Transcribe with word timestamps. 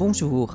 Bonjour, 0.00 0.54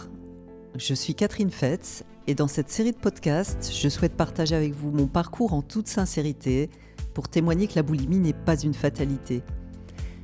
je 0.76 0.96
suis 0.96 1.14
Catherine 1.14 1.52
Fetz 1.52 2.04
et 2.26 2.34
dans 2.34 2.48
cette 2.48 2.72
série 2.72 2.94
de 2.94 2.98
podcasts, 2.98 3.72
je 3.72 3.90
souhaite 3.90 4.18
partager 4.18 4.56
avec 4.56 4.74
vous 4.74 4.90
mon 4.90 5.06
parcours 5.06 5.54
en 5.54 5.62
toute 5.62 5.88
sincérité 5.88 6.72
pour 7.14 7.28
témoigner 7.28 7.68
que 7.68 7.76
la 7.76 7.84
boulimie 7.84 8.18
n'est 8.18 8.34
pas 8.34 8.60
une 8.60 8.74
fatalité. 8.74 9.44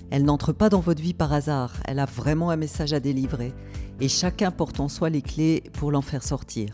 Elle 0.10 0.26
n'entre 0.26 0.54
pas 0.54 0.70
dans 0.70 0.80
votre 0.80 1.04
vie 1.04 1.14
par 1.14 1.34
hasard, 1.34 1.76
elle 1.86 2.00
a 2.00 2.06
vraiment 2.06 2.50
un 2.50 2.56
message 2.56 2.94
à 2.94 3.00
délivrer 3.00 3.54
et 4.00 4.10
chacun 4.10 4.50
porte 4.50 4.80
en 4.80 4.88
soi 4.88 5.12
les 5.12 5.22
clés 5.22 5.62
pour 5.74 5.92
l'en 5.92 6.02
faire 6.02 6.24
sortir. 6.24 6.74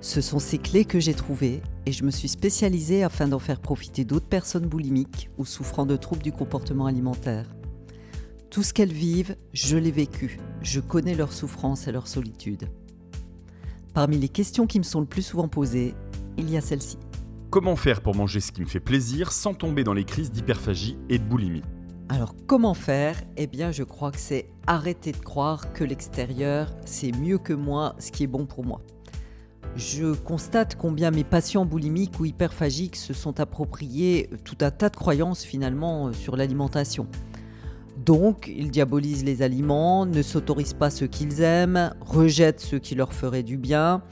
Ce 0.00 0.22
sont 0.22 0.38
ces 0.38 0.56
clés 0.56 0.86
que 0.86 0.98
j'ai 0.98 1.12
trouvées 1.12 1.60
et 1.84 1.92
je 1.92 2.04
me 2.04 2.10
suis 2.10 2.28
spécialisée 2.28 3.04
afin 3.04 3.28
d'en 3.28 3.38
faire 3.38 3.60
profiter 3.60 4.06
d'autres 4.06 4.28
personnes 4.30 4.66
boulimiques 4.66 5.28
ou 5.36 5.44
souffrant 5.44 5.84
de 5.84 5.96
troubles 5.96 6.22
du 6.22 6.32
comportement 6.32 6.86
alimentaire. 6.86 7.44
Tout 8.50 8.64
ce 8.64 8.74
qu'elles 8.74 8.92
vivent, 8.92 9.36
je 9.52 9.76
l'ai 9.76 9.92
vécu. 9.92 10.40
Je 10.60 10.80
connais 10.80 11.14
leur 11.14 11.32
souffrance 11.32 11.86
et 11.86 11.92
leur 11.92 12.08
solitude. 12.08 12.68
Parmi 13.94 14.18
les 14.18 14.28
questions 14.28 14.66
qui 14.66 14.80
me 14.80 14.84
sont 14.84 14.98
le 14.98 15.06
plus 15.06 15.22
souvent 15.22 15.46
posées, 15.46 15.94
il 16.36 16.50
y 16.50 16.56
a 16.56 16.60
celle-ci. 16.60 16.98
Comment 17.50 17.76
faire 17.76 18.00
pour 18.00 18.16
manger 18.16 18.40
ce 18.40 18.50
qui 18.50 18.60
me 18.60 18.66
fait 18.66 18.80
plaisir 18.80 19.30
sans 19.30 19.54
tomber 19.54 19.84
dans 19.84 19.92
les 19.92 20.02
crises 20.02 20.32
d'hyperphagie 20.32 20.98
et 21.08 21.18
de 21.18 21.24
boulimie? 21.24 21.62
Alors 22.08 22.34
comment 22.48 22.74
faire? 22.74 23.22
Eh 23.36 23.46
bien 23.46 23.70
je 23.70 23.84
crois 23.84 24.10
que 24.10 24.18
c'est 24.18 24.48
arrêter 24.66 25.12
de 25.12 25.18
croire 25.18 25.72
que 25.72 25.84
l'extérieur, 25.84 26.74
c'est 26.84 27.12
mieux 27.12 27.38
que 27.38 27.52
moi 27.52 27.94
ce 28.00 28.10
qui 28.10 28.24
est 28.24 28.28
bon 28.28 28.46
pour 28.46 28.64
moi. 28.64 28.80
Je 29.76 30.12
constate 30.12 30.74
combien 30.74 31.12
mes 31.12 31.22
patients 31.22 31.64
boulimiques 31.64 32.18
ou 32.18 32.24
hyperphagiques 32.24 32.96
se 32.96 33.14
sont 33.14 33.38
appropriés 33.38 34.28
tout 34.44 34.58
un 34.60 34.72
tas 34.72 34.88
de 34.88 34.96
croyances 34.96 35.44
finalement 35.44 36.12
sur 36.12 36.36
l'alimentation. 36.36 37.06
Donc, 38.04 38.50
ils 38.54 38.70
diabolisent 38.70 39.24
les 39.24 39.42
aliments, 39.42 40.06
ne 40.06 40.22
s'autorisent 40.22 40.74
pas 40.74 40.90
ce 40.90 41.04
qu'ils 41.04 41.42
aiment, 41.42 41.94
rejettent 42.00 42.60
ce 42.60 42.76
qui 42.76 42.94
leur 42.94 43.12
ferait 43.12 43.42
du 43.42 43.58
bien. 43.58 44.02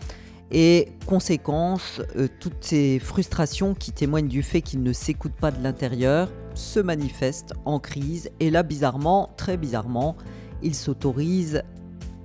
Et 0.50 0.88
conséquence, 1.06 2.00
euh, 2.16 2.28
toutes 2.40 2.64
ces 2.64 2.98
frustrations 2.98 3.74
qui 3.74 3.92
témoignent 3.92 4.28
du 4.28 4.42
fait 4.42 4.62
qu'ils 4.62 4.82
ne 4.82 4.92
s'écoutent 4.92 5.32
pas 5.32 5.50
de 5.50 5.62
l'intérieur 5.62 6.30
se 6.54 6.80
manifestent 6.80 7.54
en 7.64 7.78
crise. 7.78 8.30
Et 8.40 8.50
là, 8.50 8.62
bizarrement, 8.62 9.30
très 9.36 9.56
bizarrement, 9.56 10.16
ils 10.62 10.74
s'autorisent 10.74 11.62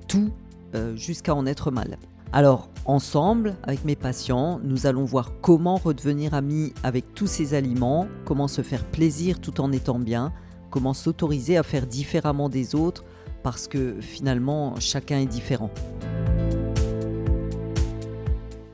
tout 0.08 0.32
euh, 0.76 0.96
jusqu'à 0.96 1.36
en 1.36 1.46
être 1.46 1.72
mal. 1.72 1.98
Alors, 2.34 2.70
ensemble, 2.86 3.56
avec 3.64 3.86
mes 3.86 3.96
patients, 3.96 4.60
nous 4.64 4.86
allons 4.88 5.06
voir 5.06 5.34
comment 5.42 5.76
redevenir 5.76 6.34
amis 6.34 6.74
avec 6.84 7.14
tous 7.14 7.28
ces 7.28 7.54
aliments, 7.54 8.08
comment 8.26 8.48
se 8.48 8.64
faire 8.64 8.84
plaisir 8.86 9.40
tout 9.40 9.62
en 9.62 9.72
étant 9.72 10.00
bien, 10.00 10.34
comment 10.74 10.96
s'autoriser 10.96 11.56
à 11.56 11.62
faire 11.62 11.86
différemment 11.86 12.50
des 12.50 12.74
autres 12.74 13.04
parce 13.44 13.68
que 13.68 14.02
finalement 14.02 14.74
chacun 14.80 15.20
est 15.20 15.28
différent. 15.28 15.70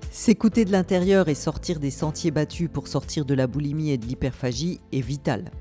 S'écouter 0.09 0.63
de 0.63 0.71
l'intérieur 0.71 1.27
et 1.27 1.35
sortir 1.35 1.81
des 1.81 1.91
sentiers 1.91 2.31
battus 2.31 2.69
pour 2.71 2.87
sortir 2.87 3.25
de 3.25 3.33
la 3.33 3.47
boulimie 3.47 3.91
et 3.91 3.97
de 3.97 4.05
l'hyperphagie 4.05 4.79
est 4.93 5.01
vital. 5.01 5.51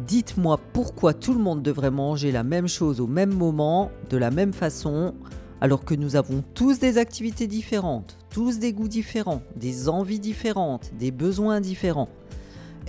Dites-moi 0.00 0.58
pourquoi 0.72 1.12
tout 1.12 1.34
le 1.34 1.40
monde 1.40 1.62
devrait 1.62 1.90
manger 1.90 2.32
la 2.32 2.42
même 2.42 2.68
chose 2.68 2.98
au 2.98 3.06
même 3.06 3.34
moment, 3.34 3.90
de 4.08 4.16
la 4.16 4.30
même 4.30 4.54
façon, 4.54 5.12
alors 5.60 5.84
que 5.84 5.94
nous 5.94 6.16
avons 6.16 6.42
tous 6.54 6.78
des 6.78 6.96
activités 6.96 7.46
différentes, 7.46 8.16
tous 8.30 8.58
des 8.58 8.72
goûts 8.72 8.88
différents, 8.88 9.42
des 9.56 9.90
envies 9.90 10.20
différentes, 10.20 10.90
des 10.98 11.10
besoins 11.10 11.60
différents. 11.60 12.08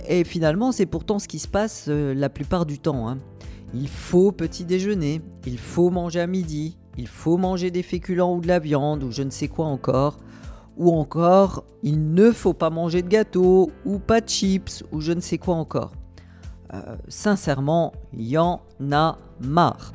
Et 0.08 0.24
finalement, 0.24 0.72
c'est 0.72 0.86
pourtant 0.86 1.18
ce 1.18 1.28
qui 1.28 1.38
se 1.38 1.48
passe 1.48 1.86
euh, 1.88 2.14
la 2.14 2.28
plupart 2.28 2.66
du 2.66 2.78
temps. 2.78 3.08
Hein. 3.08 3.18
Il 3.74 3.88
faut 3.88 4.32
petit 4.32 4.64
déjeuner, 4.64 5.20
il 5.46 5.58
faut 5.58 5.90
manger 5.90 6.20
à 6.20 6.26
midi, 6.26 6.76
il 6.98 7.06
faut 7.06 7.36
manger 7.36 7.70
des 7.70 7.82
féculents 7.82 8.34
ou 8.34 8.40
de 8.40 8.48
la 8.48 8.58
viande 8.58 9.04
ou 9.04 9.12
je 9.12 9.22
ne 9.22 9.30
sais 9.30 9.48
quoi 9.48 9.66
encore. 9.66 10.18
Ou 10.76 10.96
encore, 10.96 11.64
il 11.82 12.14
ne 12.14 12.32
faut 12.32 12.54
pas 12.54 12.70
manger 12.70 13.02
de 13.02 13.08
gâteau 13.08 13.70
ou 13.84 13.98
pas 13.98 14.20
de 14.20 14.28
chips 14.28 14.82
ou 14.92 15.00
je 15.00 15.12
ne 15.12 15.20
sais 15.20 15.38
quoi 15.38 15.54
encore. 15.54 15.92
Euh, 16.72 16.96
sincèrement, 17.08 17.92
il 18.12 18.26
y 18.28 18.38
en 18.38 18.60
a 18.92 19.18
marre. 19.40 19.92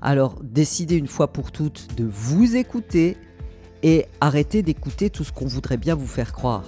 Alors 0.00 0.36
décidez 0.42 0.96
une 0.96 1.06
fois 1.06 1.28
pour 1.28 1.50
toutes 1.50 1.94
de 1.96 2.04
vous 2.04 2.56
écouter 2.56 3.16
et 3.82 4.06
arrêtez 4.20 4.62
d'écouter 4.62 5.10
tout 5.10 5.24
ce 5.24 5.32
qu'on 5.32 5.46
voudrait 5.46 5.76
bien 5.76 5.94
vous 5.94 6.06
faire 6.06 6.32
croire. 6.32 6.64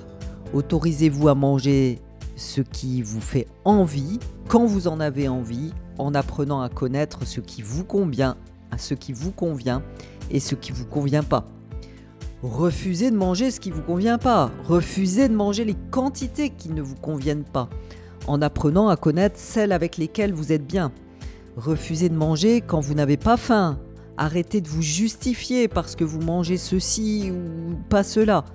Autorisez-vous 0.52 1.28
à 1.28 1.34
manger 1.34 2.00
ce 2.40 2.62
qui 2.62 3.02
vous 3.02 3.20
fait 3.20 3.46
envie, 3.66 4.18
quand 4.48 4.64
vous 4.64 4.88
en 4.88 4.98
avez 4.98 5.28
envie, 5.28 5.74
en 5.98 6.14
apprenant 6.14 6.62
à 6.62 6.70
connaître 6.70 7.26
ce 7.26 7.40
qui 7.40 7.60
vous 7.60 7.84
convient, 7.84 8.36
à 8.70 8.78
ce 8.78 8.94
qui 8.94 9.12
vous 9.12 9.30
convient 9.30 9.82
et 10.30 10.40
ce 10.40 10.54
qui 10.54 10.72
vous 10.72 10.86
convient 10.86 11.22
pas. 11.22 11.44
Refusez 12.42 13.10
de 13.10 13.16
manger 13.16 13.50
ce 13.50 13.60
qui 13.60 13.70
vous 13.70 13.82
convient 13.82 14.16
pas. 14.16 14.50
Refusez 14.66 15.28
de 15.28 15.34
manger 15.34 15.66
les 15.66 15.76
quantités 15.90 16.48
qui 16.48 16.70
ne 16.70 16.80
vous 16.80 16.94
conviennent 16.94 17.44
pas, 17.44 17.68
en 18.26 18.40
apprenant 18.40 18.88
à 18.88 18.96
connaître 18.96 19.38
celles 19.38 19.72
avec 19.72 19.98
lesquelles 19.98 20.32
vous 20.32 20.50
êtes 20.50 20.66
bien. 20.66 20.92
Refusez 21.58 22.08
de 22.08 22.16
manger 22.16 22.62
quand 22.62 22.80
vous 22.80 22.94
n'avez 22.94 23.18
pas 23.18 23.36
faim. 23.36 23.78
Arrêtez 24.16 24.62
de 24.62 24.68
vous 24.68 24.82
justifier 24.82 25.68
parce 25.68 25.94
que 25.94 26.04
vous 26.04 26.20
mangez 26.20 26.56
ceci 26.56 27.30
ou 27.30 27.74
pas 27.90 28.02
cela. 28.02 28.46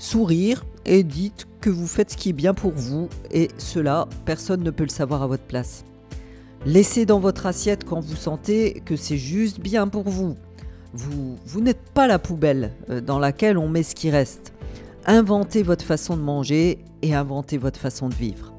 Sourire 0.00 0.64
et 0.86 1.02
dites 1.02 1.46
que 1.60 1.68
vous 1.68 1.86
faites 1.86 2.12
ce 2.12 2.16
qui 2.16 2.30
est 2.30 2.32
bien 2.32 2.54
pour 2.54 2.72
vous 2.72 3.10
et 3.30 3.48
cela, 3.58 4.08
personne 4.24 4.62
ne 4.62 4.70
peut 4.70 4.84
le 4.84 4.88
savoir 4.88 5.22
à 5.22 5.26
votre 5.26 5.42
place. 5.42 5.84
Laissez 6.64 7.04
dans 7.04 7.20
votre 7.20 7.44
assiette 7.44 7.84
quand 7.84 8.00
vous 8.00 8.16
sentez 8.16 8.82
que 8.86 8.96
c'est 8.96 9.18
juste 9.18 9.60
bien 9.60 9.88
pour 9.88 10.08
vous. 10.08 10.36
Vous, 10.94 11.36
vous 11.44 11.60
n'êtes 11.60 11.90
pas 11.92 12.06
la 12.06 12.18
poubelle 12.18 12.72
euh, 12.88 13.02
dans 13.02 13.18
laquelle 13.18 13.58
on 13.58 13.68
met 13.68 13.82
ce 13.82 13.94
qui 13.94 14.08
reste. 14.08 14.54
Inventez 15.04 15.62
votre 15.62 15.84
façon 15.84 16.16
de 16.16 16.22
manger 16.22 16.78
et 17.02 17.14
inventez 17.14 17.58
votre 17.58 17.78
façon 17.78 18.08
de 18.08 18.14
vivre. 18.14 18.54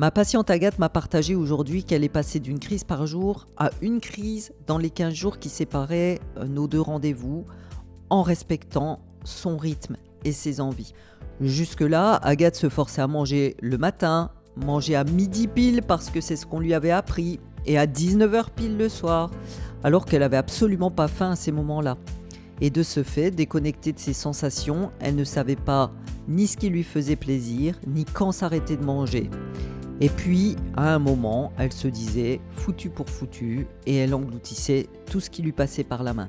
Ma 0.00 0.10
patiente 0.10 0.48
Agathe 0.48 0.78
m'a 0.78 0.88
partagé 0.88 1.34
aujourd'hui 1.34 1.84
qu'elle 1.84 2.04
est 2.04 2.08
passée 2.08 2.40
d'une 2.40 2.58
crise 2.58 2.84
par 2.84 3.06
jour 3.06 3.44
à 3.58 3.68
une 3.82 4.00
crise 4.00 4.54
dans 4.66 4.78
les 4.78 4.88
15 4.88 5.12
jours 5.12 5.38
qui 5.38 5.50
séparaient 5.50 6.20
euh, 6.38 6.46
nos 6.46 6.66
deux 6.68 6.80
rendez-vous 6.80 7.44
en 8.08 8.22
respectant 8.22 9.00
son 9.24 9.58
rythme 9.58 9.98
et 10.24 10.32
ses 10.32 10.62
envies. 10.62 10.94
Jusque-là, 11.42 12.14
Agathe 12.22 12.56
se 12.56 12.70
forçait 12.70 13.02
à 13.02 13.08
manger 13.08 13.58
le 13.60 13.76
matin, 13.76 14.30
manger 14.56 14.96
à 14.96 15.04
midi 15.04 15.48
pile 15.48 15.82
parce 15.82 16.08
que 16.08 16.22
c'est 16.22 16.36
ce 16.36 16.46
qu'on 16.46 16.60
lui 16.60 16.72
avait 16.72 16.90
appris, 16.90 17.38
et 17.66 17.76
à 17.76 17.86
19h 17.86 18.46
pile 18.56 18.78
le 18.78 18.88
soir, 18.88 19.30
alors 19.84 20.06
qu'elle 20.06 20.22
avait 20.22 20.38
absolument 20.38 20.90
pas 20.90 21.08
faim 21.08 21.32
à 21.32 21.36
ces 21.36 21.52
moments-là. 21.52 21.98
Et 22.62 22.70
de 22.70 22.82
ce 22.82 23.02
fait, 23.02 23.30
déconnectée 23.30 23.92
de 23.92 23.98
ses 23.98 24.14
sensations, 24.14 24.92
elle 24.98 25.16
ne 25.16 25.24
savait 25.24 25.56
pas 25.56 25.92
ni 26.26 26.46
ce 26.46 26.56
qui 26.56 26.70
lui 26.70 26.84
faisait 26.84 27.16
plaisir, 27.16 27.78
ni 27.86 28.06
quand 28.06 28.32
s'arrêter 28.32 28.78
de 28.78 28.84
manger. 28.84 29.28
Et 30.00 30.08
puis, 30.08 30.56
à 30.76 30.94
un 30.94 30.98
moment, 30.98 31.52
elle 31.58 31.72
se 31.72 31.86
disait 31.86 32.40
foutu 32.52 32.88
pour 32.88 33.08
foutu, 33.08 33.66
et 33.86 33.96
elle 33.96 34.14
engloutissait 34.14 34.88
tout 35.10 35.20
ce 35.20 35.28
qui 35.28 35.42
lui 35.42 35.52
passait 35.52 35.84
par 35.84 36.02
la 36.02 36.14
main. 36.14 36.28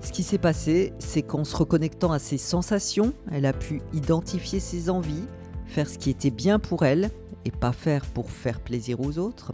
Ce 0.00 0.12
qui 0.12 0.22
s'est 0.22 0.38
passé, 0.38 0.92
c'est 0.98 1.22
qu'en 1.22 1.44
se 1.44 1.56
reconnectant 1.56 2.12
à 2.12 2.18
ses 2.18 2.38
sensations, 2.38 3.12
elle 3.30 3.44
a 3.44 3.52
pu 3.52 3.82
identifier 3.92 4.60
ses 4.60 4.88
envies, 4.88 5.24
faire 5.66 5.88
ce 5.88 5.98
qui 5.98 6.10
était 6.10 6.30
bien 6.30 6.58
pour 6.58 6.84
elle 6.84 7.10
et 7.44 7.50
pas 7.50 7.72
faire 7.72 8.06
pour 8.06 8.30
faire 8.30 8.60
plaisir 8.60 9.00
aux 9.00 9.18
autres. 9.18 9.52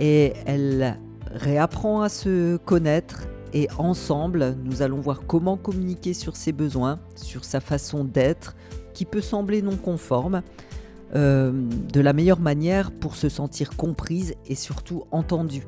Et 0.00 0.32
elle 0.46 0.98
réapprend 1.32 2.02
à 2.02 2.08
se 2.08 2.56
connaître 2.56 3.26
et 3.52 3.68
ensemble, 3.78 4.56
nous 4.64 4.82
allons 4.82 5.00
voir 5.00 5.26
comment 5.26 5.56
communiquer 5.56 6.12
sur 6.12 6.34
ses 6.34 6.52
besoins, 6.52 6.98
sur 7.14 7.44
sa 7.44 7.60
façon 7.60 8.04
d'être, 8.04 8.56
qui 8.94 9.04
peut 9.04 9.20
sembler 9.20 9.62
non 9.62 9.76
conforme, 9.76 10.42
euh, 11.16 11.52
de 11.92 12.00
la 12.00 12.12
meilleure 12.12 12.40
manière 12.40 12.90
pour 12.90 13.16
se 13.16 13.28
sentir 13.28 13.76
comprise 13.76 14.34
et 14.46 14.54
surtout 14.54 15.04
entendue, 15.12 15.66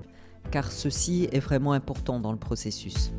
car 0.51 0.73
ceci 0.73 1.29
est 1.31 1.41
vraiment 1.41 1.73
important 1.73 2.19
dans 2.19 2.33
le 2.33 2.39
processus. 2.39 3.13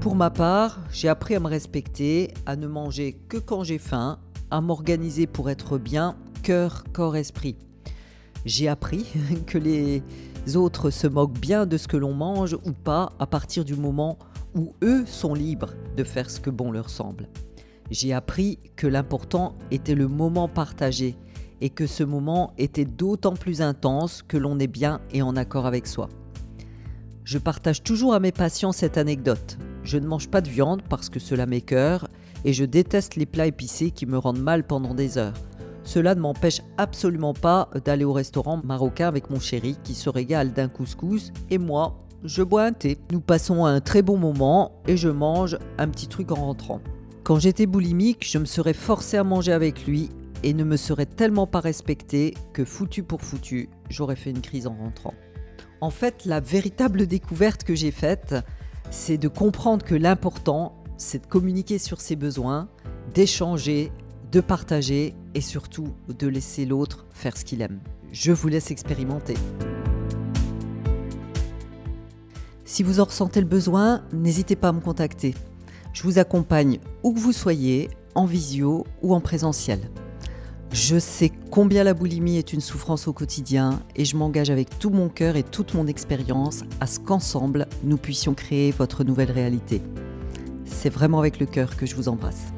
Pour 0.00 0.16
ma 0.16 0.30
part, 0.30 0.80
j'ai 0.90 1.08
appris 1.08 1.34
à 1.34 1.40
me 1.40 1.48
respecter, 1.48 2.32
à 2.46 2.56
ne 2.56 2.66
manger 2.66 3.14
que 3.28 3.38
quand 3.38 3.64
j'ai 3.64 3.78
faim, 3.78 4.18
à 4.50 4.60
m'organiser 4.60 5.26
pour 5.26 5.50
être 5.50 5.78
bien, 5.78 6.16
cœur, 6.42 6.84
corps, 6.92 7.16
esprit. 7.16 7.56
J'ai 8.44 8.68
appris 8.68 9.06
que 9.46 9.58
les 9.58 10.02
autres 10.54 10.90
se 10.90 11.06
moquent 11.06 11.38
bien 11.38 11.66
de 11.66 11.76
ce 11.76 11.88
que 11.88 11.96
l'on 11.96 12.14
mange 12.14 12.54
ou 12.64 12.72
pas 12.72 13.12
à 13.18 13.26
partir 13.26 13.64
du 13.64 13.74
moment 13.74 14.18
où 14.54 14.72
eux 14.82 15.04
sont 15.06 15.34
libres 15.34 15.74
de 15.96 16.04
faire 16.04 16.30
ce 16.30 16.40
que 16.40 16.50
bon 16.50 16.70
leur 16.70 16.88
semble. 16.88 17.28
J'ai 17.90 18.12
appris 18.12 18.58
que 18.76 18.86
l'important 18.86 19.54
était 19.70 19.94
le 19.94 20.08
moment 20.08 20.48
partagé 20.48 21.16
et 21.60 21.70
que 21.70 21.86
ce 21.86 22.04
moment 22.04 22.52
était 22.58 22.84
d'autant 22.84 23.34
plus 23.34 23.62
intense 23.62 24.22
que 24.22 24.36
l'on 24.36 24.58
est 24.58 24.66
bien 24.66 25.00
et 25.12 25.22
en 25.22 25.36
accord 25.36 25.66
avec 25.66 25.86
soi. 25.86 26.08
Je 27.24 27.38
partage 27.38 27.82
toujours 27.82 28.14
à 28.14 28.20
mes 28.20 28.32
patients 28.32 28.72
cette 28.72 28.98
anecdote. 28.98 29.58
Je 29.82 29.98
ne 29.98 30.06
mange 30.06 30.28
pas 30.28 30.40
de 30.40 30.48
viande 30.48 30.82
parce 30.88 31.08
que 31.08 31.20
cela 31.20 31.46
m'écœure 31.46 32.08
et 32.44 32.52
je 32.52 32.64
déteste 32.64 33.16
les 33.16 33.26
plats 33.26 33.46
épicés 33.46 33.90
qui 33.90 34.06
me 34.06 34.18
rendent 34.18 34.42
mal 34.42 34.64
pendant 34.64 34.94
des 34.94 35.18
heures. 35.18 35.34
Cela 35.82 36.14
ne 36.14 36.20
m'empêche 36.20 36.62
absolument 36.78 37.34
pas 37.34 37.70
d'aller 37.84 38.04
au 38.04 38.12
restaurant 38.12 38.60
marocain 38.62 39.06
avec 39.06 39.30
mon 39.30 39.38
chéri 39.38 39.76
qui 39.84 39.94
se 39.94 40.10
régale 40.10 40.52
d'un 40.52 40.68
couscous 40.68 41.32
et 41.50 41.58
moi, 41.58 42.04
je 42.24 42.42
bois 42.42 42.64
un 42.64 42.72
thé. 42.72 42.98
Nous 43.12 43.20
passons 43.20 43.64
un 43.64 43.80
très 43.80 44.02
bon 44.02 44.16
moment 44.16 44.72
et 44.88 44.96
je 44.96 45.08
mange 45.08 45.58
un 45.78 45.88
petit 45.88 46.08
truc 46.08 46.32
en 46.32 46.36
rentrant. 46.36 46.80
Quand 47.26 47.40
j'étais 47.40 47.66
boulimique, 47.66 48.24
je 48.24 48.38
me 48.38 48.44
serais 48.44 48.72
forcé 48.72 49.16
à 49.16 49.24
manger 49.24 49.50
avec 49.50 49.84
lui 49.84 50.10
et 50.44 50.54
ne 50.54 50.62
me 50.62 50.76
serait 50.76 51.06
tellement 51.06 51.48
pas 51.48 51.58
respecté 51.58 52.34
que 52.52 52.64
foutu 52.64 53.02
pour 53.02 53.20
foutu, 53.20 53.68
j'aurais 53.90 54.14
fait 54.14 54.30
une 54.30 54.40
crise 54.40 54.68
en 54.68 54.76
rentrant. 54.76 55.12
En 55.80 55.90
fait, 55.90 56.24
la 56.24 56.38
véritable 56.38 57.08
découverte 57.08 57.64
que 57.64 57.74
j'ai 57.74 57.90
faite, 57.90 58.36
c'est 58.92 59.18
de 59.18 59.26
comprendre 59.26 59.84
que 59.84 59.96
l'important, 59.96 60.84
c'est 60.98 61.22
de 61.22 61.26
communiquer 61.26 61.78
sur 61.78 62.00
ses 62.00 62.14
besoins, 62.14 62.68
d'échanger, 63.12 63.90
de 64.30 64.40
partager 64.40 65.16
et 65.34 65.40
surtout 65.40 65.96
de 66.08 66.28
laisser 66.28 66.64
l'autre 66.64 67.06
faire 67.10 67.36
ce 67.36 67.44
qu'il 67.44 67.60
aime. 67.60 67.80
Je 68.12 68.30
vous 68.30 68.46
laisse 68.46 68.70
expérimenter. 68.70 69.34
Si 72.64 72.84
vous 72.84 73.00
en 73.00 73.04
ressentez 73.04 73.40
le 73.40 73.48
besoin, 73.48 74.04
n'hésitez 74.12 74.54
pas 74.54 74.68
à 74.68 74.72
me 74.72 74.80
contacter. 74.80 75.34
Je 75.96 76.02
vous 76.02 76.18
accompagne 76.18 76.78
où 77.02 77.14
que 77.14 77.18
vous 77.18 77.32
soyez, 77.32 77.88
en 78.14 78.26
visio 78.26 78.84
ou 79.00 79.14
en 79.14 79.20
présentiel. 79.22 79.80
Je 80.70 80.98
sais 80.98 81.32
combien 81.50 81.84
la 81.84 81.94
boulimie 81.94 82.36
est 82.36 82.52
une 82.52 82.60
souffrance 82.60 83.08
au 83.08 83.14
quotidien 83.14 83.80
et 83.94 84.04
je 84.04 84.14
m'engage 84.14 84.50
avec 84.50 84.78
tout 84.78 84.90
mon 84.90 85.08
cœur 85.08 85.36
et 85.36 85.42
toute 85.42 85.72
mon 85.72 85.86
expérience 85.86 86.64
à 86.82 86.86
ce 86.86 87.00
qu'ensemble, 87.00 87.66
nous 87.82 87.96
puissions 87.96 88.34
créer 88.34 88.72
votre 88.72 89.04
nouvelle 89.04 89.30
réalité. 89.30 89.80
C'est 90.66 90.90
vraiment 90.90 91.18
avec 91.18 91.40
le 91.40 91.46
cœur 91.46 91.76
que 91.78 91.86
je 91.86 91.96
vous 91.96 92.10
embrasse. 92.10 92.52